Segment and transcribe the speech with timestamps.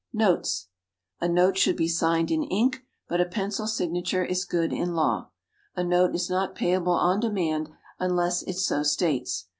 [0.13, 0.67] =Notes.=
[1.19, 5.29] A note should be signed in ink, but a pencil signature is good in law.
[5.75, 9.45] A note is not payable on demand unless it so states.